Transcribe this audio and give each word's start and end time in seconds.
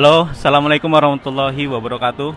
Halo, 0.00 0.32
assalamualaikum 0.32 0.88
warahmatullahi 0.96 1.68
wabarakatuh. 1.68 2.32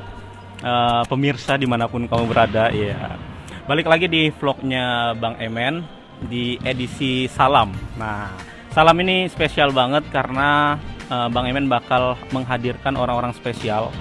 Uh, 0.60 1.04
pemirsa 1.08 1.55
di 1.55 1.63
mana 1.63 1.88
pun 1.88 2.04
kamu 2.12 2.28
berada, 2.28 2.67
ya. 2.76 3.15
Balik 3.63 3.88
lagi 3.88 4.12
di 4.12 4.28
vlognya 4.36 5.15
Bang 5.15 5.39
Emen 5.39 5.79
di 6.28 6.60
edisi 6.60 7.24
Salam. 7.31 7.71
Nah, 7.96 8.35
Salam 8.76 8.99
ini 8.99 9.31
spesial 9.31 9.71
banget 9.71 10.03
karena 10.12 10.76
uh, 11.07 11.31
Bang 11.31 11.47
Emen 11.47 11.71
bakal 11.71 12.20
menghadirkan 12.35 12.99
orang-orang 12.99 13.31
spesial 13.31 13.96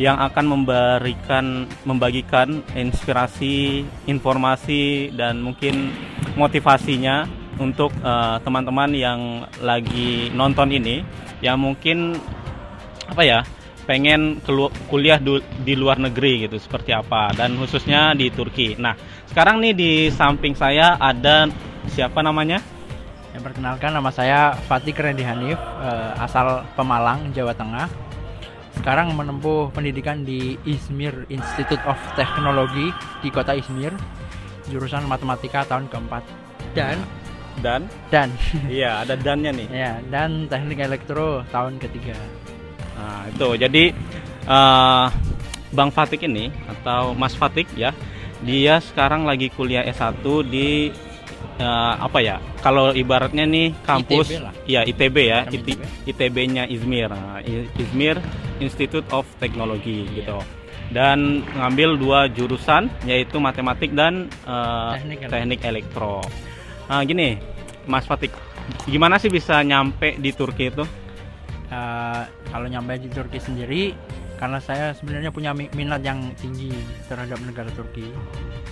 yang 0.00 0.16
akan 0.16 0.48
memberikan 0.48 1.68
membagikan 1.84 2.64
inspirasi, 2.72 3.84
informasi 4.08 5.12
dan 5.12 5.44
mungkin 5.44 5.92
motivasinya 6.32 7.28
untuk 7.60 7.92
eh, 7.92 8.36
teman-teman 8.40 8.88
uh, 8.88 8.96
yang 8.96 9.20
lagi 9.60 10.32
nonton 10.32 10.72
ini 10.72 11.04
yang 11.44 11.60
mungkin 11.60 12.16
apa 13.12 13.22
ya 13.22 13.40
pengen 13.84 14.38
kuliah 14.88 15.18
di 15.62 15.74
luar 15.74 15.98
negeri 15.98 16.46
gitu 16.46 16.56
seperti 16.58 16.94
apa 16.94 17.34
dan 17.34 17.58
khususnya 17.58 18.14
di 18.14 18.30
Turki. 18.30 18.78
Nah 18.78 18.94
sekarang 19.28 19.58
nih 19.58 19.74
di 19.74 19.90
samping 20.08 20.54
saya 20.54 20.96
ada 20.96 21.50
siapa 21.90 22.22
namanya? 22.22 22.62
Yang 23.32 23.42
perkenalkan 23.52 23.90
nama 23.96 24.10
saya 24.12 24.54
Fatih 24.68 24.92
Kerendi 24.94 25.24
Hanif 25.24 25.58
uh, 25.58 26.14
asal 26.20 26.62
Pemalang 26.78 27.32
Jawa 27.34 27.56
Tengah. 27.56 27.88
Sekarang 28.72 29.12
menempuh 29.12 29.68
pendidikan 29.68 30.24
di 30.24 30.56
Izmir 30.64 31.28
Institute 31.28 31.82
of 31.84 31.98
Technology 32.16 32.88
di 33.20 33.28
kota 33.28 33.52
Izmir 33.52 33.92
jurusan 34.70 35.04
matematika 35.10 35.66
tahun 35.68 35.90
keempat 35.90 36.24
dan 36.72 36.96
dan 37.60 37.84
dan 38.08 38.32
iya 38.72 39.04
ada 39.04 39.18
dannya 39.18 39.52
nih 39.52 39.68
ya 39.68 39.92
dan 40.08 40.48
teknik 40.48 40.80
elektro 40.80 41.44
tahun 41.52 41.76
ketiga 41.76 42.16
Nah, 43.02 43.26
itu 43.26 43.48
jadi 43.58 43.84
uh, 44.46 45.10
Bang 45.74 45.90
Fatik 45.90 46.22
ini 46.22 46.54
atau 46.70 47.18
Mas 47.18 47.34
Fatik 47.34 47.66
ya, 47.74 47.90
dia 48.46 48.78
sekarang 48.78 49.26
lagi 49.26 49.50
kuliah 49.50 49.82
S1 49.82 50.22
di 50.46 50.94
uh, 51.58 51.94
apa 51.98 52.22
ya? 52.22 52.38
Kalau 52.62 52.94
ibaratnya 52.94 53.42
nih 53.42 53.74
kampus 53.82 54.30
ITB 54.30 54.70
ya 54.70 54.80
ITB 54.86 55.16
ya, 55.26 55.38
IT, 55.50 55.68
ITB-nya 56.06 56.70
Izmir. 56.70 57.10
Nah, 57.10 57.42
Izmir 57.74 58.22
Institute 58.62 59.06
of 59.10 59.26
Technology 59.42 60.06
yeah. 60.06 60.14
gitu. 60.22 60.38
Dan 60.92 61.40
ngambil 61.56 61.96
dua 61.96 62.20
jurusan 62.28 62.92
yaitu 63.08 63.40
matematik 63.40 63.96
dan 63.96 64.28
uh, 64.44 64.92
teknik, 64.94 65.26
teknik 65.26 65.60
elektro. 65.64 66.20
Nah, 66.86 67.00
gini, 67.08 67.40
Mas 67.88 68.04
Fatik, 68.04 68.30
gimana 68.84 69.16
sih 69.16 69.32
bisa 69.32 69.64
nyampe 69.64 70.20
di 70.20 70.30
Turki 70.36 70.68
itu? 70.68 70.84
Uh, 71.72 72.22
kalau 72.52 72.68
nyampe 72.68 73.00
di 73.00 73.08
Turki 73.08 73.40
sendiri 73.40 73.96
karena 74.36 74.58
saya 74.58 74.90
sebenarnya 74.92 75.30
punya 75.30 75.54
minat 75.54 76.02
yang 76.02 76.34
tinggi 76.34 76.74
terhadap 77.06 77.38
negara 77.46 77.70
Turki 77.72 78.10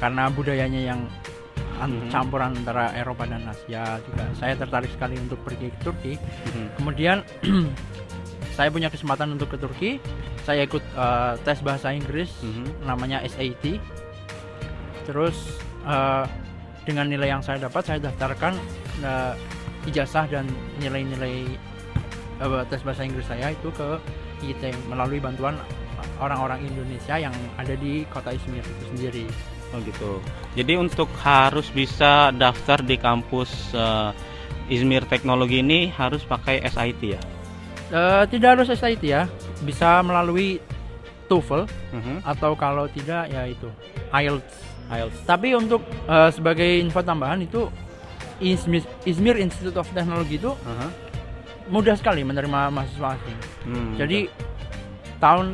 karena 0.03 0.27
budayanya 0.27 0.83
yang 0.83 1.01
mm-hmm. 1.79 2.11
campuran 2.11 2.53
antara 2.59 2.91
Eropa 2.99 3.25
dan 3.25 3.47
Asia 3.47 4.03
juga 4.05 4.27
saya 4.37 4.59
tertarik 4.59 4.91
sekali 4.91 5.17
untuk 5.17 5.39
pergi 5.47 5.71
ke 5.71 5.79
Turki 5.81 6.15
mm-hmm. 6.19 6.67
kemudian 6.75 7.23
saya 8.59 8.69
punya 8.75 8.91
kesempatan 8.91 9.31
untuk 9.31 9.55
ke 9.55 9.57
Turki 9.63 9.91
saya 10.43 10.67
ikut 10.67 10.83
uh, 10.99 11.39
tes 11.47 11.63
bahasa 11.63 11.95
Inggris 11.95 12.35
mm-hmm. 12.43 12.91
namanya 12.91 13.23
SAT 13.31 13.79
terus 15.07 15.55
uh, 15.87 16.27
dengan 16.83 17.07
nilai 17.07 17.31
yang 17.31 17.43
saya 17.47 17.63
dapat 17.63 17.87
saya 17.87 18.03
daftarkan 18.03 18.59
uh, 19.07 19.39
ijazah 19.87 20.27
dan 20.27 20.51
nilai-nilai 20.83 21.47
uh, 22.41 22.65
tes 22.67 22.81
bahasa 22.83 23.05
Inggris 23.05 23.29
saya 23.29 23.53
itu 23.53 23.69
ke 23.77 24.01
IT 24.41 24.73
melalui 24.89 25.21
bantuan 25.21 25.61
orang-orang 26.21 26.65
Indonesia 26.65 27.17
yang 27.21 27.33
ada 27.57 27.77
di 27.77 28.05
kota 28.09 28.33
Izmir 28.33 28.65
itu 28.65 28.85
sendiri. 28.93 29.25
Oh 29.71 29.79
gitu. 29.85 30.19
Jadi 30.57 30.75
untuk 30.75 31.07
harus 31.23 31.71
bisa 31.71 32.35
daftar 32.35 32.83
di 32.83 32.97
kampus 32.99 33.73
uh, 33.77 34.11
Izmir 34.67 35.07
Teknologi 35.07 35.63
ini 35.63 35.93
harus 35.95 36.25
pakai 36.27 36.65
SIT 36.67 37.03
ya? 37.05 37.23
Uh, 37.91 38.23
tidak 38.31 38.59
harus 38.59 38.69
SIT 38.71 39.03
ya, 39.03 39.27
bisa 39.67 40.03
melalui 40.03 40.59
TOEFL 41.31 41.63
uh 41.63 41.95
mhm. 41.95 42.03
-huh. 42.03 42.19
atau 42.27 42.59
kalau 42.59 42.91
tidak 42.91 43.31
ya 43.31 43.47
itu 43.47 43.71
IELTS. 44.11 44.55
IELTS. 44.91 45.19
Tapi 45.23 45.55
untuk 45.55 45.87
uh, 46.11 46.31
sebagai 46.35 46.67
info 46.67 46.99
tambahan 47.03 47.47
itu 47.47 47.71
Izmir, 48.43 48.83
Izmir 49.07 49.37
Institute 49.39 49.77
of 49.79 49.87
Technology 49.95 50.41
itu 50.41 50.51
uh 50.51 50.75
-huh 50.75 51.10
mudah 51.71 51.95
sekali 51.95 52.27
menerima 52.27 52.69
mahasiswa 52.75 53.17
asing. 53.17 53.39
Hmm, 53.65 53.91
Jadi 53.97 54.27
betul. 54.27 55.19
tahun 55.23 55.47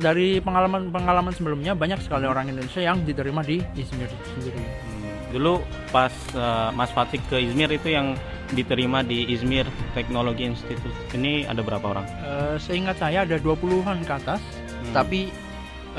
dari 0.00 0.40
pengalaman-pengalaman 0.40 1.34
sebelumnya 1.36 1.76
banyak 1.76 2.00
sekali 2.00 2.24
orang 2.24 2.48
Indonesia 2.48 2.80
yang 2.80 3.04
diterima 3.04 3.44
di 3.44 3.60
Izmir 3.76 4.08
sendiri. 4.34 4.58
Hmm. 4.58 5.36
Dulu 5.36 5.60
pas 5.92 6.12
uh, 6.32 6.72
Mas 6.72 6.88
Fatih 6.90 7.20
ke 7.28 7.36
Izmir 7.36 7.68
itu 7.68 7.92
yang 7.92 8.16
diterima 8.56 9.04
di 9.04 9.28
Izmir 9.28 9.68
Teknologi 9.92 10.48
Institute 10.48 10.96
ini 11.12 11.44
ada 11.44 11.60
berapa 11.60 11.84
orang? 11.84 12.06
Uh, 12.24 12.56
seingat 12.56 12.96
saya 12.96 13.28
ada 13.28 13.36
20-an 13.36 14.00
ke 14.08 14.12
atas, 14.16 14.40
hmm. 14.40 14.96
tapi 14.96 15.28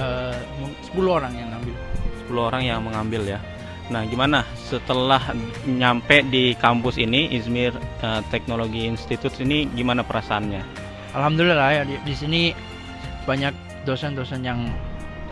uh, 0.02 0.34
eh, 0.66 0.90
10 0.90 1.06
orang 1.06 1.34
yang 1.38 1.54
ngambil. 1.54 1.76
10 2.26 2.50
orang 2.50 2.64
yang 2.66 2.80
mengambil 2.82 3.22
ya. 3.38 3.40
Nah, 3.90 4.06
gimana 4.06 4.46
setelah 4.56 5.34
nyampe 5.66 6.22
di 6.30 6.54
kampus 6.54 7.02
ini 7.02 7.34
Izmir 7.34 7.74
uh, 8.06 8.22
Teknologi 8.30 8.86
Institute 8.86 9.34
ini 9.42 9.66
gimana 9.74 10.06
perasaannya? 10.06 10.62
Alhamdulillah 11.18 11.70
ya 11.74 11.84
di, 11.90 11.98
di 12.06 12.14
sini 12.14 12.42
banyak 13.26 13.50
dosen-dosen 13.90 14.46
yang 14.46 14.70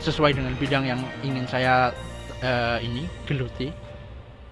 sesuai 0.02 0.34
dengan 0.34 0.58
bidang 0.58 0.90
yang 0.90 1.02
ingin 1.22 1.46
saya 1.46 1.94
uh, 2.42 2.78
ini 2.82 3.06
geluti. 3.30 3.70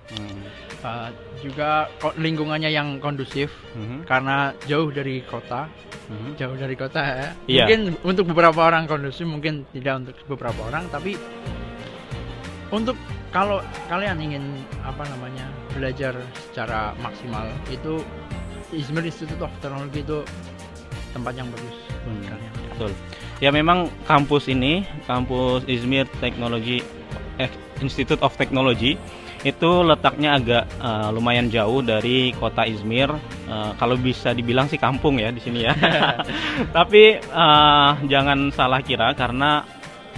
Hmm. 0.06 0.46
Uh, 0.86 1.10
juga 1.42 1.90
lingkungannya 2.14 2.70
yang 2.70 3.02
kondusif 3.02 3.50
hmm. 3.74 4.06
karena 4.06 4.54
jauh 4.70 4.94
dari 4.94 5.26
kota, 5.26 5.66
hmm. 6.14 6.38
jauh 6.38 6.54
dari 6.54 6.78
kota 6.78 7.02
ya. 7.02 7.14
Yeah. 7.50 7.66
Mungkin 7.66 7.80
untuk 8.06 8.30
beberapa 8.30 8.70
orang 8.70 8.86
kondusif, 8.86 9.26
mungkin 9.26 9.66
tidak 9.74 10.06
untuk 10.06 10.38
beberapa 10.38 10.62
orang, 10.70 10.86
tapi 10.94 11.18
untuk 12.74 12.98
kalau 13.30 13.60
kalian 13.92 14.18
ingin 14.18 14.44
apa 14.82 15.04
namanya 15.12 15.46
belajar 15.76 16.16
secara 16.50 16.96
maksimal 17.04 17.46
itu 17.68 18.00
Izmir 18.74 19.06
Institute 19.06 19.40
of 19.44 19.52
Technology 19.62 20.02
itu 20.02 20.24
tempat 21.14 21.34
yang 21.38 21.48
bagus 21.54 21.78
hmm, 22.08 22.22
kalian. 22.28 22.54
Betul. 22.76 22.92
Ya 23.44 23.50
memang 23.52 23.92
kampus 24.08 24.48
ini, 24.48 24.88
kampus 25.08 25.68
Izmir 25.68 26.08
Technology 26.24 26.84
eh, 27.40 27.52
Institute 27.84 28.20
of 28.24 28.36
Technology 28.40 28.96
itu 29.46 29.86
letaknya 29.86 30.42
agak 30.42 30.64
uh, 30.82 31.14
lumayan 31.14 31.54
jauh 31.54 31.86
dari 31.86 32.34
kota 32.34 32.66
Izmir. 32.66 33.14
Uh, 33.46 33.78
kalau 33.78 33.94
bisa 33.94 34.34
dibilang 34.34 34.66
sih 34.66 34.82
kampung 34.82 35.22
ya 35.22 35.30
di 35.30 35.38
sini 35.38 35.70
ya. 35.70 35.74
Tapi 36.78 37.22
uh, 37.30 38.02
jangan 38.10 38.50
salah 38.50 38.82
kira 38.82 39.14
karena 39.14 39.62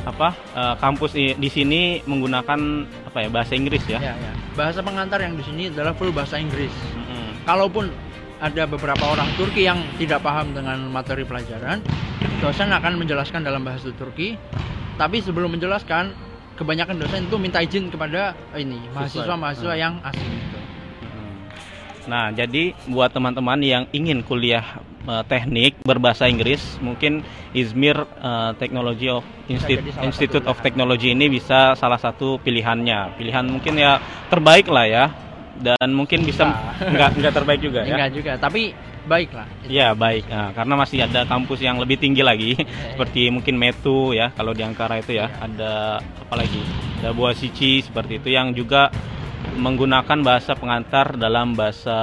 apa 0.07 0.31
uh, 0.55 0.75
kampus 0.79 1.11
di, 1.11 1.35
di 1.35 1.49
sini 1.51 1.99
menggunakan 2.07 2.59
apa 3.11 3.17
ya 3.27 3.29
bahasa 3.29 3.53
Inggris 3.59 3.83
ya. 3.91 3.99
ya, 3.99 4.15
ya. 4.15 4.31
Bahasa 4.55 4.79
pengantar 4.79 5.19
yang 5.19 5.35
di 5.35 5.43
sini 5.43 5.67
adalah 5.67 5.91
full 5.91 6.15
bahasa 6.15 6.39
Inggris. 6.39 6.71
Mm-hmm. 6.71 7.43
Kalaupun 7.43 7.91
ada 8.39 8.63
beberapa 8.69 9.03
orang 9.03 9.27
Turki 9.35 9.65
yang 9.67 9.81
tidak 9.97 10.23
paham 10.23 10.53
dengan 10.55 10.87
materi 10.87 11.27
pelajaran, 11.27 11.83
dosen 12.39 12.69
akan 12.71 12.95
menjelaskan 13.01 13.43
dalam 13.43 13.65
bahasa 13.67 13.91
Turki. 13.97 14.39
Tapi 14.97 15.21
sebelum 15.21 15.53
menjelaskan, 15.53 16.09
kebanyakan 16.57 16.97
dosen 16.97 17.29
itu 17.29 17.37
minta 17.37 17.61
izin 17.61 17.93
kepada 17.93 18.33
ini 18.57 18.81
mahasiswa-mahasiswa 18.97 19.75
hmm. 19.77 19.83
yang 19.83 19.93
asing 20.01 20.25
itu. 20.25 20.56
Nah, 22.07 22.31
jadi 22.31 22.71
buat 22.87 23.11
teman-teman 23.11 23.59
yang 23.59 23.83
ingin 23.91 24.23
kuliah 24.23 24.79
uh, 25.03 25.21
teknik 25.27 25.75
berbahasa 25.83 26.31
Inggris, 26.31 26.79
mungkin 26.79 27.21
Izmir 27.51 27.99
uh, 27.99 28.55
Technology 28.55 29.11
of 29.11 29.27
Institute, 29.51 29.91
Institute 29.99 30.45
of 30.47 30.57
Technology 30.63 31.11
ini 31.11 31.27
bisa 31.27 31.75
salah 31.75 31.99
satu 31.99 32.39
pilihannya. 32.39 33.19
Pilihan 33.19 33.45
mungkin 33.45 33.75
ya 33.75 33.99
terbaik 34.31 34.71
lah 34.71 34.87
ya. 34.87 35.05
Dan 35.57 35.89
mungkin 35.97 36.21
bisa 36.21 36.47
enggak 36.79 37.11
enggak 37.17 37.33
terbaik 37.33 37.59
juga 37.59 37.81
ya. 37.83 37.97
Enggak 37.97 38.11
juga, 38.13 38.31
tapi 38.37 38.71
baik 39.07 39.29
lah. 39.33 39.47
Iya, 39.65 39.95
baik. 39.95 40.27
Nah, 40.27 40.51
karena 40.53 40.73
masih 40.75 40.99
ada 41.07 41.23
kampus 41.23 41.59
yang 41.63 41.79
lebih 41.79 41.97
tinggi 41.97 42.21
lagi 42.21 42.53
seperti 42.93 43.31
mungkin 43.33 43.55
Metu 43.59 44.13
ya, 44.13 44.31
kalau 44.31 44.55
di 44.55 44.61
Ankara 44.63 45.01
itu 45.01 45.17
ya. 45.17 45.27
Ada 45.27 45.99
apa 45.99 46.35
lagi? 46.39 46.61
Ada 47.01 47.09
Buah 47.11 47.33
Sici 47.33 47.81
seperti 47.81 48.21
itu 48.21 48.29
yang 48.31 48.53
juga 48.53 48.91
menggunakan 49.57 50.21
bahasa 50.21 50.53
pengantar 50.53 51.17
dalam 51.17 51.57
bahasa 51.57 51.97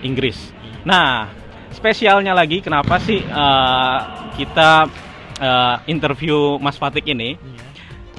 Inggris. 0.00 0.50
Nah, 0.82 1.28
spesialnya 1.70 2.32
lagi 2.32 2.64
kenapa 2.64 2.96
sih 2.98 3.20
uh, 3.20 4.32
kita 4.34 4.88
uh, 5.38 5.76
interview 5.86 6.56
Mas 6.58 6.80
Fatik 6.80 7.06
ini? 7.06 7.36
Iya. 7.36 7.64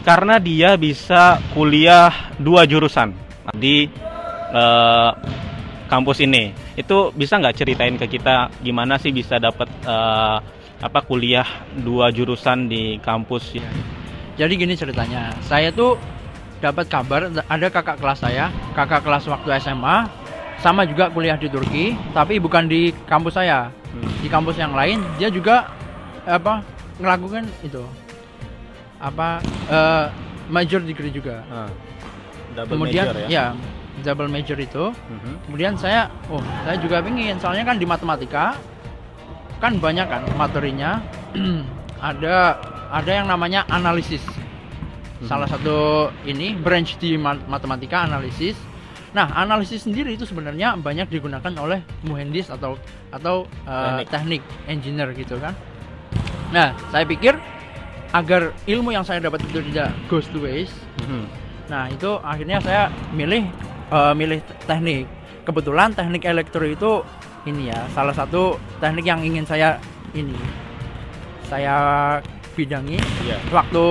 Karena 0.05 0.39
dia 0.39 0.79
bisa 0.79 1.41
kuliah 1.51 2.31
dua 2.39 2.63
jurusan 2.63 3.11
di 3.57 3.89
uh, 4.55 5.11
kampus 5.91 6.23
ini. 6.23 6.55
Itu 6.77 7.11
bisa 7.11 7.35
nggak 7.35 7.57
ceritain 7.57 7.99
ke 7.99 8.07
kita 8.07 8.53
gimana 8.63 8.95
sih 8.95 9.11
bisa 9.11 9.41
dapat 9.41 9.67
uh, 9.83 10.39
apa 10.79 10.99
kuliah 11.03 11.45
dua 11.75 12.13
jurusan 12.13 12.71
di 12.71 12.95
kampus 13.03 13.59
ya. 13.59 13.67
Jadi 14.39 14.55
gini 14.55 14.71
ceritanya, 14.79 15.35
saya 15.43 15.67
tuh 15.75 15.99
dapat 16.59 16.85
kabar 16.87 17.27
ada 17.31 17.67
kakak 17.67 17.97
kelas 17.97 18.19
saya, 18.19 18.51
kakak 18.75 19.01
kelas 19.03 19.23
waktu 19.25 19.49
SMA, 19.59 20.07
sama 20.59 20.83
juga 20.83 21.07
kuliah 21.07 21.39
di 21.39 21.47
Turki, 21.47 21.95
tapi 22.11 22.35
bukan 22.37 22.67
di 22.67 22.91
kampus 23.07 23.39
saya, 23.39 23.71
Hmm. 23.89 24.05
di 24.21 24.29
kampus 24.29 24.53
yang 24.55 24.77
lain 24.77 25.01
dia 25.17 25.33
juga 25.33 25.65
apa 26.23 26.61
ngelakukan 27.01 27.47
itu 27.65 27.81
apa 28.99 29.39
eh, 29.71 30.05
major 30.45 30.83
degree 30.83 31.09
juga. 31.09 31.41
Ah, 31.47 31.71
double 32.53 32.75
Kemudian 32.75 33.05
major 33.07 33.17
ya. 33.23 33.27
ya 33.29 33.45
double 33.99 34.29
major 34.29 34.55
itu 34.55 34.85
Mhm. 34.95 35.33
kemudian 35.47 35.73
saya 35.75 36.07
oh 36.31 36.39
saya 36.63 36.79
juga 36.79 37.03
pingin 37.03 37.35
soalnya 37.35 37.67
kan 37.67 37.75
di 37.75 37.83
matematika 37.83 38.55
kan 39.59 39.75
banyak 39.75 40.07
kan 40.07 40.23
materinya 40.39 41.03
ada 41.99 42.55
ada 42.89 43.11
yang 43.11 43.27
namanya 43.27 43.67
analisis 43.67 44.23
salah 45.21 45.45
satu 45.45 45.77
ini 46.23 46.55
branch 46.55 46.95
di 46.95 47.15
ma- 47.15 47.39
matematika 47.45 48.03
analisis 48.03 48.55
nah 49.09 49.25
analisis 49.33 49.83
sendiri 49.83 50.13
itu 50.13 50.23
sebenarnya 50.23 50.77
banyak 50.77 51.09
digunakan 51.09 51.49
oleh 51.57 51.81
muhendis 52.03 52.47
atau 52.47 52.77
atau 53.09 53.43
uh, 53.65 53.99
teknik. 54.05 54.39
engineer 54.65 55.11
gitu 55.11 55.35
kan 55.35 55.51
nah 56.49 56.71
saya 56.87 57.03
pikir 57.03 57.35
agar 58.09 58.53
ilmu 58.65 58.89
yang 58.89 59.03
saya 59.03 59.17
dapat 59.19 59.41
itu 59.45 59.61
tidak 59.69 59.89
goes 60.07 60.29
to 60.29 60.39
waste 60.39 60.75
Mhm. 60.99 61.25
Nah 61.69 61.85
itu 61.85 62.17
akhirnya 62.19 62.57
saya 62.59 62.89
milih 63.09 63.45
eh, 63.87 64.13
milih 64.13 64.41
teknik. 64.65 65.05
Kebetulan 65.41 65.93
teknik 65.93 66.25
elektro 66.25 66.61
itu 66.61 67.05
ini 67.45 67.69
ya 67.69 67.85
salah 67.89 68.09
satu 68.11 68.57
teknik 68.77 69.05
yang 69.05 69.21
ingin 69.21 69.45
saya 69.45 69.77
ini 70.11 70.33
saya 71.45 71.77
bidangi 72.53 72.97
Iya. 73.21 73.37
waktu 73.49 73.85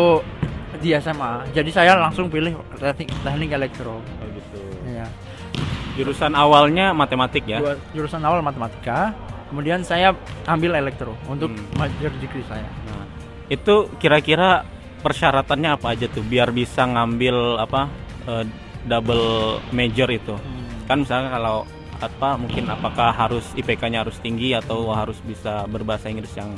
di 0.78 0.94
SMA. 0.94 1.46
Jadi 1.50 1.70
saya 1.70 1.98
langsung 1.98 2.26
pilih 2.28 2.54
teknik 2.78 3.10
teknik 3.20 3.50
elektro. 3.52 3.98
Oh 3.98 4.28
gitu. 4.30 4.60
Ya. 4.86 5.06
Jurusan 5.98 6.32
awalnya 6.32 6.94
matematik 6.94 7.42
ya. 7.44 7.58
Jurusan 7.90 8.22
awal 8.22 8.38
matematika, 8.38 9.10
kemudian 9.50 9.82
saya 9.82 10.14
ambil 10.46 10.78
elektro 10.78 11.18
untuk 11.26 11.50
Hmm. 11.50 11.66
major 11.74 12.10
degree 12.22 12.46
saya. 12.46 12.66
Nah, 12.86 13.04
itu 13.50 13.90
kira-kira 13.98 14.62
persyaratannya 14.98 15.74
apa 15.74 15.94
aja 15.94 16.06
tuh 16.06 16.22
biar 16.22 16.50
bisa 16.50 16.86
ngambil 16.86 17.58
apa 17.58 17.90
eh, 18.28 18.44
double 18.86 19.58
major 19.72 20.06
itu? 20.08 20.38
Kan 20.86 21.02
misalnya 21.02 21.34
kalau 21.34 21.66
apa 21.98 22.38
mungkin 22.38 22.70
apakah 22.70 23.10
harus 23.10 23.42
IPK-nya 23.58 24.06
harus 24.06 24.22
tinggi 24.22 24.54
atau 24.54 24.94
harus 24.94 25.18
bisa 25.18 25.66
berbahasa 25.66 26.06
Inggris 26.06 26.30
yang 26.38 26.54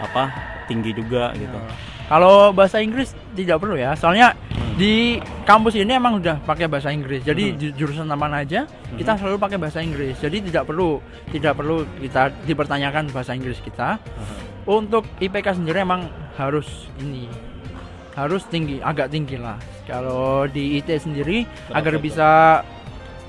apa 0.00 0.32
tinggi 0.64 0.96
juga 0.96 1.36
gitu. 1.36 1.52
Ya. 1.52 1.68
Kalau 2.10 2.50
bahasa 2.50 2.82
Inggris 2.82 3.14
tidak 3.32 3.62
perlu 3.62 3.78
ya, 3.78 3.94
soalnya 3.94 4.34
Hmm. 4.34 4.74
di 4.74 5.22
kampus 5.46 5.78
ini 5.78 5.94
emang 5.94 6.18
udah 6.18 6.42
pakai 6.42 6.66
bahasa 6.66 6.90
Inggris. 6.90 7.22
Jadi 7.22 7.54
Hmm. 7.54 7.56
ju- 7.56 7.74
jurusan 7.78 8.10
mana 8.10 8.42
aja 8.42 8.66
kita 8.90 9.14
selalu 9.14 9.38
pakai 9.38 9.56
bahasa 9.56 9.78
Inggris. 9.78 10.18
Jadi 10.18 10.42
tidak 10.42 10.66
perlu 10.66 10.98
tidak 11.30 11.54
perlu 11.54 11.86
kita 11.96 12.34
dipertanyakan 12.42 13.14
bahasa 13.14 13.30
Inggris 13.30 13.62
kita. 13.62 14.02
Untuk 14.66 15.06
IPK 15.16 15.54
sendiri 15.54 15.80
emang 15.80 16.10
harus 16.34 16.66
ini 16.98 17.30
harus 18.10 18.42
tinggi, 18.44 18.82
agak 18.82 19.08
tinggi 19.08 19.38
lah. 19.38 19.54
Kalau 19.86 20.44
di 20.44 20.76
IT 20.76 20.98
sendiri 20.98 21.46
Berapa 21.46 21.78
agar 21.78 21.92
tuh? 21.94 22.02
bisa 22.02 22.28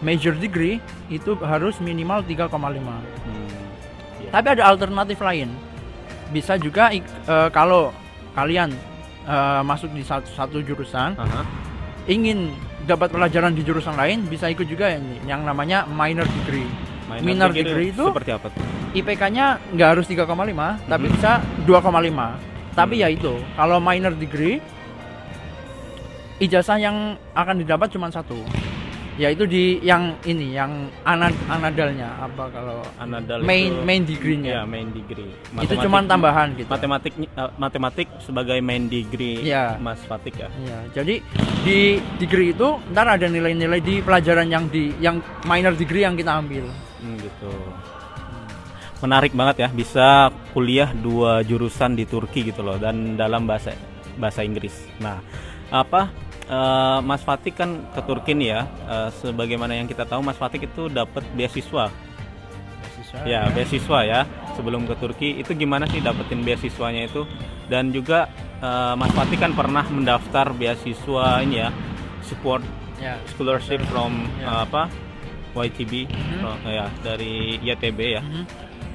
major 0.01 0.33
degree 0.33 0.81
itu 1.07 1.37
harus 1.37 1.77
minimal 1.77 2.25
3,5. 2.25 2.97
Hmm. 2.97 3.49
Tapi 4.27 4.47
ada 4.51 4.63
alternatif 4.65 5.21
lain. 5.21 5.53
Bisa 6.33 6.57
juga 6.57 6.89
eh, 6.89 7.05
kalau 7.51 7.93
kalian 8.33 8.69
eh, 9.21 9.61
masuk 9.61 9.93
di 9.93 10.01
satu, 10.01 10.27
satu 10.31 10.57
jurusan, 10.65 11.13
Aha. 11.15 11.41
ingin 12.09 12.51
dapat 12.89 13.13
pelajaran 13.13 13.53
di 13.53 13.61
jurusan 13.61 13.93
lain, 13.93 14.25
bisa 14.25 14.49
ikut 14.49 14.65
juga 14.65 14.89
ini 14.89 15.21
yang 15.29 15.45
namanya 15.45 15.85
minor 15.85 16.25
degree. 16.41 16.65
Minor 17.05 17.21
Minor 17.21 17.49
degree 17.51 17.63
degree 17.63 17.89
itu 17.91 18.05
seperti 18.07 18.31
apa 18.31 18.47
tuh? 18.49 18.63
IPK-nya 18.91 19.45
nggak 19.75 19.89
harus 19.95 20.05
3,5, 20.07 20.79
tapi 20.89 21.05
Mhm. 21.07 21.13
bisa 21.15 21.31
2,5. 21.67 22.35
Tapi 22.71 23.03
ya 23.03 23.11
itu, 23.11 23.35
kalau 23.59 23.83
minor 23.83 24.15
degree 24.15 24.63
ijazah 26.39 26.79
yang 26.79 27.19
akan 27.35 27.55
didapat 27.61 27.91
cuma 27.91 28.07
satu. 28.09 28.39
Yaitu 29.21 29.45
di 29.45 29.77
yang 29.79 30.17
ini, 30.23 30.49
yang 30.51 30.73
anad 31.03 31.29
anadalnya 31.45 32.09
apa 32.17 32.49
kalau 32.49 32.81
Anadal 32.97 33.45
main 33.45 33.69
itu- 33.69 33.85
main 33.85 34.01
degree-nya. 34.01 34.51
Iya, 34.51 34.61
main 34.65 34.89
degree. 34.89 35.29
itu 35.29 35.53
Matematik- 35.53 35.85
cuma 35.85 35.97
tambahan 36.01 36.47
gitu. 36.57 36.65
Matematik 36.67 37.13
eh, 37.13 37.51
matematik 37.55 38.07
sebagai 38.19 38.57
main 38.59 38.89
degree 38.89 39.45
Iya. 39.45 39.77
Mas 39.77 40.01
Fatik 40.01 40.33
ya. 40.35 40.49
Iya, 40.57 40.77
jadi 40.91 41.21
di 41.61 41.77
degree 42.17 42.49
itu 42.49 42.65
ntar 42.89 43.05
ada 43.11 43.29
nilai-nilai 43.29 43.77
di 43.79 44.01
pelajaran 44.01 44.49
yang 44.49 44.65
di 44.67 44.89
yang 44.97 45.15
minor 45.45 45.77
degree 45.77 46.01
yang 46.01 46.17
kita 46.17 46.33
ambil. 46.35 46.65
Hmm, 46.97 47.15
gitu. 47.15 47.53
Menarik 49.01 49.33
banget 49.33 49.55
ya 49.59 49.69
bisa 49.71 50.07
kuliah 50.51 50.89
dua 50.91 51.41
jurusan 51.41 51.93
di 51.93 52.05
Turki 52.05 52.41
gitu 52.43 52.61
loh 52.61 52.77
dan 52.77 53.13
dalam 53.15 53.45
bahasa 53.45 53.73
bahasa 54.13 54.41
Inggris. 54.41 54.73
Nah, 54.97 55.21
apa 55.69 56.09
eh, 56.43 56.99
Mas 57.01 57.21
Fatik 57.21 57.55
kan 57.55 57.85
ke 57.91 58.01
Turki 58.01 58.31
nih 58.33 58.49
ya. 58.49 58.61
Eh, 58.87 59.09
sebagaimana 59.19 59.73
yang 59.73 59.85
kita 59.85 60.03
tahu 60.03 60.21
Mas 60.21 60.35
Fatik 60.35 60.63
itu 60.63 60.87
dapat 60.87 61.21
beasiswa. 61.33 61.91
Ya, 63.27 63.43
beasiswa 63.51 63.99
ya. 64.01 64.23
Sebelum 64.55 64.87
ke 64.87 64.95
Turki 64.95 65.35
itu 65.35 65.51
gimana 65.51 65.83
sih 65.85 65.99
dapetin 65.99 66.41
beasiswanya 66.41 67.05
itu? 67.05 67.27
Dan 67.67 67.91
juga 67.91 68.31
eh, 68.57 68.93
Mas 68.95 69.11
Fatik 69.11 69.37
kan 69.37 69.51
pernah 69.51 69.83
mendaftar 69.83 70.53
beasiswa 70.53 71.41
ini 71.41 71.59
ya, 71.59 71.69
support 72.23 72.63
Ya. 73.01 73.17
scholarship 73.27 73.81
from 73.89 74.29
Ya. 74.37 74.61
apa? 74.63 74.85
YTB 75.51 76.05
from- 76.39 76.63
ya 76.63 76.87
dari 77.01 77.59
YTB 77.59 77.99
ya. 78.15 78.21
Mhm. 78.21 78.43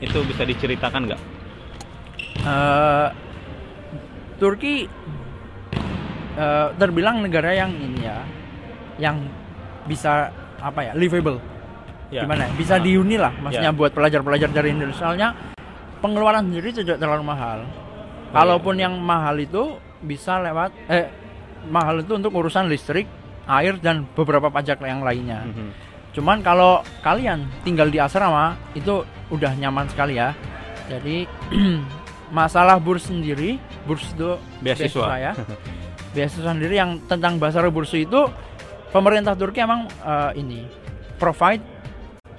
Itu 0.00 0.24
bisa 0.24 0.46
diceritakan 0.46 1.10
nggak? 1.10 1.20
Eh, 2.40 3.08
Turki 4.36 4.86
eh, 6.36 6.68
terbilang 6.76 7.20
negara 7.20 7.50
yang 7.50 7.72
ini 7.72 8.00
ya, 8.02 8.20
yang 8.98 9.16
bisa 9.84 10.28
apa 10.56 10.80
ya, 10.82 10.92
livable. 10.92 11.40
Ya. 12.06 12.22
Gimana? 12.22 12.46
ya? 12.46 12.52
Bisa 12.54 12.74
Ah. 12.76 12.82
dihuni 12.82 13.16
lah, 13.16 13.32
maksudnya 13.36 13.72
Ya. 13.72 13.76
buat 13.76 13.90
pelajar-pelajar 13.90 14.50
dari 14.50 14.70
Indonesia. 14.70 15.00
Soalnya 15.02 15.34
pengeluaran 15.98 16.46
sendiri 16.46 16.70
tidak 16.72 16.96
terlalu 16.96 17.24
mahal. 17.24 17.66
Oh, 17.66 18.30
Kalaupun 18.32 18.76
yang 18.76 18.94
mahal 18.96 19.36
itu 19.36 19.74
bisa 19.98 20.38
lewat 20.38 20.70
eh 20.86 21.08
mahal 21.66 21.98
itu 21.98 22.12
untuk 22.14 22.30
urusan 22.30 22.68
listrik, 22.68 23.08
air 23.44 23.74
dan 23.76 24.06
beberapa 24.12 24.46
pajak 24.46 24.78
yang 24.80 25.02
lainnya. 25.02 25.42
Mhm. 25.42 25.68
Cuman 26.12 26.40
kalau 26.40 26.80
kalian 27.00 27.44
tinggal 27.60 27.88
di 27.88 27.98
asrama 27.98 28.54
itu 28.72 29.02
udah 29.28 29.52
nyaman 29.52 29.86
sekali 29.86 30.16
ya. 30.16 30.30
Jadi 30.86 31.26
masalah 32.30 32.78
burs 32.78 33.06
sendiri, 33.06 33.58
burs 33.82 34.06
itu 34.12 34.38
Beasiswa. 34.60 35.06
ya. 35.16 35.32
Beasiswa 36.16 36.56
sendiri 36.56 36.80
yang 36.80 36.96
tentang 37.04 37.36
bahasa 37.36 37.60
bursu 37.68 38.00
itu 38.00 38.24
pemerintah 38.88 39.36
Turki 39.36 39.60
emang 39.60 39.84
eh, 40.00 40.40
ini 40.40 40.64
provide 41.20 41.60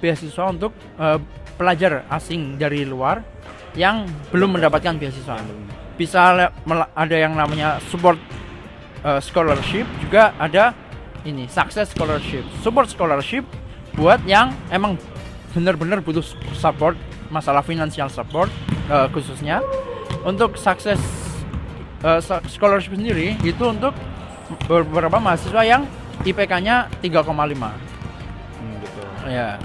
beasiswa 0.01 0.49
untuk 0.49 0.73
eh, 0.97 1.21
pelajar 1.61 2.09
asing 2.09 2.57
dari 2.57 2.81
luar 2.89 3.21
yang 3.77 4.09
belum 4.33 4.57
mendapatkan 4.57 4.97
beasiswa. 4.97 5.37
Bisa 5.93 6.49
ada 6.97 7.15
yang 7.17 7.37
namanya 7.37 7.77
support 7.93 8.17
eh, 9.05 9.21
scholarship 9.21 9.85
juga 10.01 10.33
ada 10.41 10.73
ini 11.21 11.45
success 11.45 11.93
scholarship. 11.93 12.41
Support 12.65 12.89
scholarship 12.89 13.45
buat 13.93 14.21
yang 14.25 14.57
emang 14.73 14.97
benar-benar 15.53 16.01
butuh 16.01 16.25
support 16.57 16.97
masalah 17.29 17.61
finansial 17.61 18.09
support 18.09 18.49
eh, 18.89 19.05
khususnya 19.13 19.61
untuk 20.25 20.57
sukses 20.57 20.97
eh, 21.99 22.19
scholarship 22.47 22.93
sendiri 22.93 23.35
itu 23.41 23.63
untuk 23.63 23.93
beberapa 24.63 25.17
mahasiswa 25.17 25.61
yang 25.61 25.83
IPK-nya 26.19 26.87
3,5 26.99 27.69
Hmm, 28.57 28.73
gitu. 28.79 29.01
ya 29.27 29.59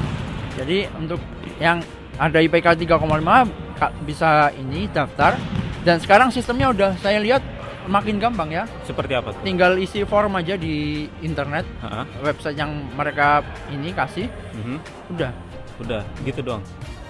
jadi 0.53 0.91
untuk 0.93 1.19
yang 1.57 1.81
ada 2.15 2.39
IPK 2.39 2.77
3,5 2.77 3.49
ka- 3.75 3.95
bisa 4.03 4.31
ini 4.53 4.85
daftar 4.87 5.39
dan 5.81 5.97
sekarang 5.97 6.29
sistemnya 6.29 6.69
udah 6.69 6.93
saya 6.97 7.19
lihat 7.19 7.41
makin 7.83 8.17
gampang 8.17 8.47
ya 8.49 8.63
Seperti 8.83 9.13
apa 9.13 9.33
tuh? 9.33 9.43
tinggal 9.43 9.75
isi 9.75 10.05
form 10.05 10.37
aja 10.37 10.55
di 10.55 11.03
internet 11.19 11.67
Ha-ha. 11.81 12.07
website 12.21 12.55
yang 12.55 12.71
mereka 12.93 13.43
ini 13.69 13.91
kasih 13.91 14.29
Mhm. 14.55 14.77
udah 15.11 15.33
Udah, 15.81 16.05
gitu 16.23 16.45
doang. 16.45 16.63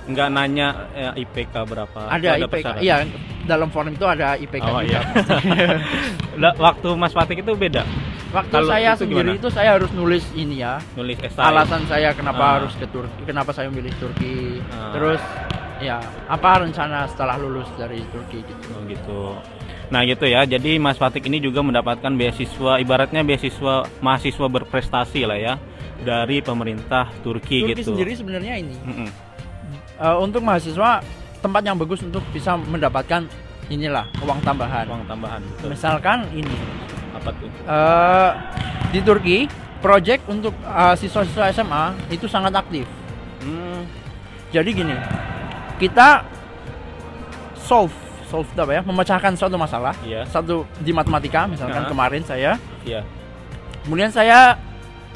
Nggak 0.05 0.29
nanya 0.29 0.69
eh, 0.93 1.23
IPK 1.23 1.55
berapa? 1.63 2.01
ada 2.07 2.35
Itu 2.35 2.45
IPK 2.45 2.51
persyaratan? 2.51 2.83
iya 2.83 2.97
dalam 3.43 3.69
form 3.69 3.91
itu 3.91 4.03
ada 4.03 4.35
IPK 4.35 4.63
Oh, 4.65 4.79
juga 4.79 4.83
iya. 4.85 5.01
Waktu 6.59 6.89
Mas 6.95 7.13
Fatik 7.13 7.39
itu 7.39 7.53
beda. 7.53 7.85
waktu 8.31 8.49
Kalau 8.51 8.65
saya 8.67 8.91
itu 8.91 9.05
sendiri 9.05 9.29
gimana? 9.29 9.39
itu 9.39 9.49
saya 9.53 9.71
harus 9.77 9.91
nulis 9.93 10.25
ini 10.33 10.57
ya 10.59 10.81
Nulis 10.95 11.21
esai. 11.21 11.45
alasan 11.45 11.85
saya 11.85 12.11
kenapa 12.13 12.41
Ah. 12.41 12.53
harus 12.57 12.73
ke 12.73 12.89
Turki 12.89 13.23
kenapa 13.23 13.53
saya 13.53 13.69
memilih 13.69 13.93
Turki 13.95 14.57
Ah. 14.67 14.89
terus 14.91 15.21
ya 15.79 16.01
apa 16.27 16.65
rencana 16.65 17.05
setelah 17.07 17.37
lulus 17.37 17.69
dari 17.77 18.01
Turki 18.09 18.41
gitu. 18.41 18.73
Oh 18.73 18.81
gitu. 18.85 19.37
Nah 19.87 20.01
gitu 20.03 20.25
ya. 20.25 20.43
Jadi 20.43 20.79
Mas 20.79 20.97
Fatik 20.97 21.21
ini 21.23 21.39
juga 21.39 21.61
mendapatkan 21.61 22.09
beasiswa, 22.11 22.81
ibaratnya 22.81 23.21
beasiswa 23.21 23.85
mahasiswa 24.01 24.47
berprestasi 24.49 25.23
lah 25.23 25.37
ya 25.37 25.55
dari 26.01 26.41
pemerintah 26.41 27.13
Turki, 27.21 27.61
Turki 27.61 27.71
gitu. 27.77 27.93
sendiri 27.93 28.17
sebenarnya 28.17 28.57
ini 28.57 28.73
Mm-mm. 28.75 29.09
Eh, 29.99 30.17
untuk 30.17 30.41
mahasiswa 30.41 31.03
tempat 31.43 31.63
yang 31.67 31.75
bagus 31.75 32.01
untuk 32.01 32.23
bisa 32.31 32.55
mendapatkan 32.55 33.27
inilah 33.67 34.07
uang 34.23 34.41
tambahan. 34.41 34.87
Uang 34.87 35.05
tambahan. 35.09 35.41
Betul. 35.43 35.69
Misalkan 35.75 36.19
ini 36.31 36.55
Apa 37.13 37.31
tuh? 37.35 37.49
eh, 37.51 38.31
di 38.93 39.01
Turki 39.03 39.39
project 39.83 40.23
untuk 40.31 40.55
eh, 40.63 40.95
siswa-siswa 40.95 41.51
SMA 41.51 41.85
itu 42.09 42.31
sangat 42.31 42.55
aktif. 42.55 42.87
Hmm, 43.43 43.83
Jadi 44.53 44.71
gini, 44.71 44.95
kita 45.81 46.23
solve 47.57 47.91
solve 48.29 48.49
apa 48.57 48.73
ya, 48.79 48.83
memecahkan 48.85 49.33
suatu 49.37 49.57
masalah 49.57 49.93
iya, 50.05 50.25
satu 50.25 50.65
di 50.81 50.89
matematika 50.89 51.45
misalkan 51.45 51.85
Aha. 51.85 51.89
kemarin 51.89 52.23
saya, 52.25 52.57
iya. 52.85 53.05
kemudian 53.85 54.09
saya 54.09 54.57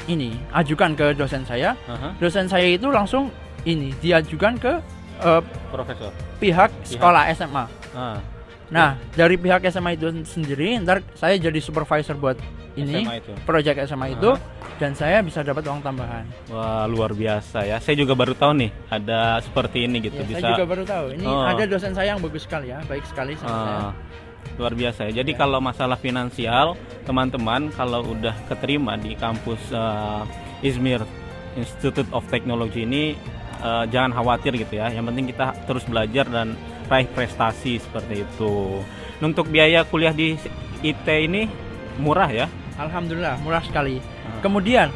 ini 0.05 0.37
ajukan 0.53 0.93
ke 0.93 1.13
dosen 1.17 1.41
saya, 1.45 1.73
Aha. 1.89 2.13
dosen 2.21 2.45
saya 2.45 2.65
itu 2.69 2.89
langsung 2.89 3.29
ini 3.63 3.95
diajukan 3.97 4.53
ke 4.55 4.73
eh, 5.19 5.41
Profesor. 5.67 6.11
pihak 6.37 6.69
sekolah 6.83 7.25
SMA. 7.31 7.65
Ah, 7.93 8.19
Nah 8.67 8.99
dari 9.11 9.35
pihak 9.35 9.63
SMA 9.65 9.95
itu 9.95 10.11
sendiri, 10.21 10.75
ntar 10.77 10.99
saya 11.15 11.39
jadi 11.39 11.55
supervisor 11.57 12.13
buat 12.13 12.35
ini 12.75 12.99
SMA 13.01 13.15
itu. 13.17 13.31
project 13.41 13.77
SMA 13.87 14.07
itu, 14.11 14.29
Aha. 14.29 14.75
dan 14.75 14.91
saya 14.91 15.23
bisa 15.23 15.39
dapat 15.39 15.63
uang 15.63 15.79
tambahan. 15.79 16.27
Wah 16.47 16.83
luar 16.83 17.09
biasa 17.11 17.63
ya. 17.63 17.79
Saya 17.79 17.95
juga 17.95 18.11
baru 18.11 18.35
tahu 18.35 18.51
nih 18.59 18.69
ada 18.87 19.39
seperti 19.39 19.87
ini 19.87 20.03
gitu 20.03 20.19
Ya, 20.19 20.27
bisa. 20.27 20.37
Saya 20.37 20.51
juga 20.51 20.65
baru 20.67 20.83
tahu. 20.83 21.05
Ini 21.15 21.25
Oh. 21.25 21.47
ada 21.47 21.63
dosen 21.63 21.95
saya 21.95 22.11
yang 22.11 22.19
bagus 22.19 22.43
sekali 22.43 22.67
ya, 22.67 22.83
baik 22.83 23.07
sekali 23.07 23.39
sama 23.39 23.49
saya. 23.49 23.79
Ah, 23.79 23.91
luar 24.57 24.73
biasa 24.75 24.99
ya. 25.07 25.11
Jadi 25.17 25.31
Ya. 25.31 25.37
kalau 25.39 25.59
masalah 25.59 25.97
finansial, 25.97 26.67
teman-teman 27.03 27.71
kalau 27.71 28.03
udah 28.03 28.35
keterima 28.45 28.93
di 28.95 29.15
kampus 29.15 29.63
eh, 29.71 30.23
Izmir 30.61 31.07
Institute 31.55 32.03
of 32.11 32.27
Technology 32.27 32.83
ini 32.83 33.15
eh, 33.59 33.83
jangan 33.89 34.11
khawatir 34.13 34.53
gitu 34.55 34.77
ya. 34.77 34.89
Yang 34.89 35.05
penting 35.09 35.25
kita 35.27 35.45
terus 35.65 35.83
belajar 35.83 36.25
dan 36.27 36.53
raih 36.87 37.07
prestasi 37.07 37.77
seperti 37.77 38.23
itu. 38.23 38.81
Untuk 39.17 39.49
biaya 39.49 39.81
kuliah 39.83 40.13
di 40.13 40.37
IT 40.81 41.07
ini 41.07 41.49
murah 41.97 42.29
ya. 42.29 42.45
Alhamdulillah 42.77 43.41
murah 43.41 43.61
sekali. 43.61 43.97
Ah. 43.97 44.39
Kemudian 44.39 44.93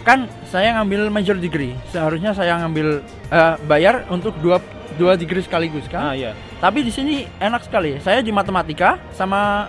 kan 0.00 0.24
saya 0.48 0.80
ngambil 0.80 1.12
major 1.12 1.36
degree, 1.36 1.76
seharusnya 1.90 2.32
saya 2.32 2.56
ngambil 2.62 3.02
eh, 3.28 3.54
bayar 3.66 4.06
untuk 4.08 4.32
dua 4.40 4.62
dua 4.96 5.14
degree 5.14 5.42
sekaligus 5.42 5.86
Ah 5.90 5.92
kan. 5.92 6.02
iya. 6.14 6.32
Tapi 6.58 6.82
di 6.82 6.92
sini 6.92 7.24
enak 7.38 7.66
sekali. 7.66 7.98
Saya 8.00 8.20
di 8.20 8.30
matematika 8.30 9.00
sama 9.12 9.68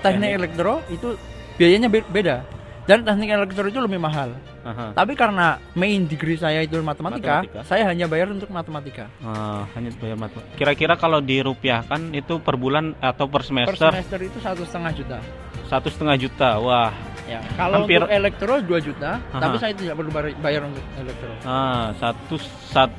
teknik 0.00 0.34
Teknik. 0.34 0.38
elektro 0.40 0.72
itu 0.88 1.08
biayanya 1.56 1.88
be- 1.88 2.06
beda. 2.06 2.42
Dan 2.84 3.04
teknik 3.04 3.30
elektro 3.30 3.68
itu 3.68 3.78
lebih 3.78 4.00
mahal. 4.00 4.34
Aha. 4.60 4.92
Tapi 4.92 5.12
karena 5.14 5.56
main 5.72 6.04
degree 6.04 6.34
saya 6.34 6.60
itu 6.60 6.76
matematika, 6.78 7.40
Matematika. 7.40 7.60
saya 7.64 7.88
hanya 7.88 8.04
bayar 8.04 8.28
untuk 8.28 8.48
matematika. 8.48 9.08
Ah, 9.18 9.64
hanya 9.72 9.88
bayar 9.94 10.16
matematika. 10.16 10.54
Kira-kira 10.54 10.94
kalau 10.94 11.18
dirupiahkan 11.18 12.12
itu 12.12 12.36
per 12.38 12.54
bulan 12.54 12.92
atau 12.98 13.24
per 13.24 13.40
Per 13.40 13.48
semester 13.48 13.88
semester 13.90 14.20
itu 14.20 14.38
satu 14.38 14.62
setengah 14.62 14.92
juta. 14.92 15.18
satu 15.64 15.88
setengah 15.88 16.16
juta. 16.16 16.50
Wah, 16.58 16.92
Ya, 17.22 17.38
kalau 17.54 17.86
Hampir- 17.86 18.02
untuk 18.02 18.10
elektro 18.10 18.58
2 18.58 18.82
juta, 18.82 19.22
Aha. 19.22 19.38
tapi 19.38 19.54
saya 19.56 19.70
tidak 19.70 19.94
perlu 19.94 20.10
bayar- 20.10 20.66
untuk 20.66 20.82
elektro. 20.98 21.30
ah, 21.42 21.94
satu 21.94 22.34
sat, 22.66 22.90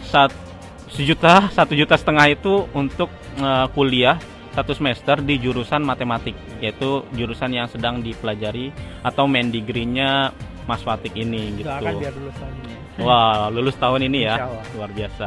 sat, 0.00 0.30
sejuta 0.86 1.50
satu 1.50 1.74
juta 1.74 1.94
setengah 1.94 2.30
itu 2.30 2.70
untuk 2.72 3.10
eh, 3.32 3.66
kuliah 3.70 4.14
satu 4.50 4.70
semester 4.72 5.18
di 5.18 5.38
jurusan 5.38 5.80
matematik, 5.80 6.34
yaitu 6.58 7.02
jurusan 7.12 7.50
yang 7.50 7.66
sedang 7.66 7.98
dipelajari 7.98 8.70
atau 9.00 9.24
main 9.24 9.46
degree-nya 9.48 10.30
Mas 10.68 10.82
Fatik 10.82 11.14
ini 11.16 11.60
gitu. 11.60 11.68
Doakan 11.68 11.94
biar 12.00 12.14
lulus 12.16 12.36
tahun 12.36 12.54
ini. 12.60 12.74
Wah, 13.00 13.48
lulus 13.48 13.76
tahun 13.78 14.00
ini 14.08 14.18
ya. 14.26 14.34
Luar 14.76 14.90
biasa. 14.92 15.26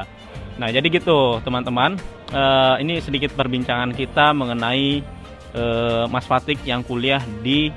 Nah, 0.57 0.69
jadi 0.69 0.85
gitu, 0.85 1.41
teman-teman. 1.41 1.97
Eh, 2.33 2.75
ini 2.85 3.01
sedikit 3.01 3.33
perbincangan 3.33 3.93
kita 3.93 4.33
mengenai 4.33 5.01
eh, 5.53 6.05
Mas 6.09 6.25
Fatik 6.25 6.61
yang 6.65 6.85
kuliah 6.85 7.21
di 7.41 7.69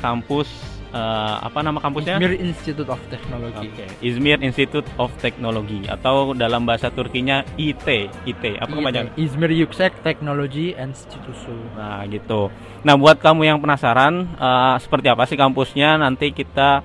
kampus 0.00 0.48
eh, 0.90 1.34
apa 1.46 1.58
nama 1.62 1.78
kampusnya? 1.78 2.18
Izmir 2.18 2.34
Institute 2.38 2.90
of 2.90 3.00
Technology. 3.08 3.66
Oke, 3.70 3.86
Izmir 4.02 4.38
Institute 4.42 4.88
of 4.98 5.10
Technology 5.22 5.86
atau 5.86 6.34
dalam 6.34 6.66
bahasa 6.66 6.90
Turkinya 6.90 7.46
IT, 7.54 7.86
IT. 8.26 8.44
Apa 8.58 8.70
kepanjangan? 8.70 9.14
Izmir 9.14 9.50
Yüksek 9.54 10.02
Technology 10.02 10.74
Institute. 10.74 11.34
Nah, 11.78 12.02
gitu. 12.10 12.50
Nah, 12.82 12.94
buat 12.98 13.22
kamu 13.22 13.46
yang 13.46 13.58
penasaran 13.62 14.26
eh, 14.36 14.76
seperti 14.82 15.06
apa 15.10 15.24
sih 15.26 15.38
kampusnya, 15.38 15.96
nanti 15.98 16.34
kita 16.34 16.82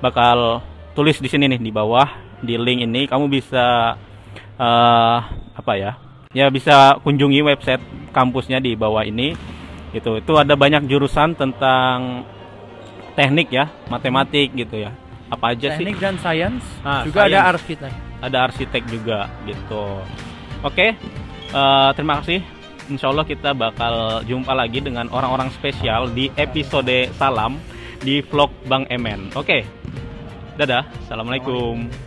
bakal 0.00 0.60
tulis 0.92 1.20
di 1.20 1.28
sini 1.28 1.48
nih 1.48 1.60
di 1.60 1.72
bawah 1.72 2.08
di 2.44 2.54
link 2.60 2.84
ini. 2.84 3.08
Kamu 3.08 3.28
bisa 3.32 3.96
eh 4.56 5.18
apa 5.56 5.72
ya? 5.76 5.96
Ya 6.36 6.52
bisa 6.52 7.00
kunjungi 7.00 7.40
website 7.40 7.80
kampusnya 8.12 8.60
di 8.60 8.76
bawah 8.76 9.04
ini. 9.04 9.32
Gitu. 9.96 10.20
Itu 10.20 10.36
ada 10.36 10.52
banyak 10.52 10.84
jurusan 10.88 11.32
tentang 11.36 12.28
teknik 13.16 13.48
ya, 13.48 13.66
matematik 13.88 14.52
gitu 14.52 14.76
ya. 14.78 14.92
Apa 15.26 15.56
aja 15.56 15.74
sih? 15.74 15.82
Teknik 15.82 15.98
dan 15.98 16.14
science, 16.16 16.62
Ah, 16.80 17.02
juga 17.02 17.24
ada 17.24 17.32
science. 17.32 17.50
arsitek. 17.56 17.92
ada 18.16 18.38
arsitek 18.44 18.82
juga 18.86 19.18
gitu. 19.42 19.84
Oke, 20.62 20.94
eh, 21.50 21.90
terima 21.92 22.20
kasih. 22.20 22.40
Insya 22.86 23.10
Allah 23.10 23.26
kita 23.26 23.50
bakal 23.50 23.94
jumpa 24.22 24.54
lagi 24.54 24.78
dengan 24.78 25.10
orang-orang 25.10 25.50
spesial 25.50 26.06
di 26.08 26.30
episode 26.32 27.10
salam 27.12 27.58
di 27.98 28.22
vlog 28.22 28.54
Bang 28.64 28.86
Emen. 28.86 29.34
Oke, 29.34 29.66
dadah. 30.54 30.86
Assalamualaikum. 31.02 32.05